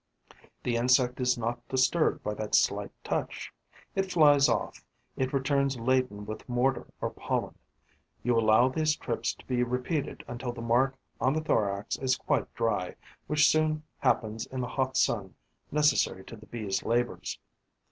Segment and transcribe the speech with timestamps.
[0.63, 3.53] The insect is not disturbed by that slight touch.
[3.93, 4.83] It flies off;
[5.15, 7.53] it returns laden with mortar or pollen.
[8.23, 12.51] You allow these trips to be repeated until the mark on the thorax is quite
[12.55, 12.95] dry,
[13.27, 15.35] which soon happens in the hot sun
[15.71, 17.37] necessary to the Bee's labours.